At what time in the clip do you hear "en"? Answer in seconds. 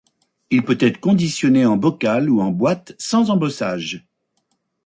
1.67-1.77, 2.41-2.49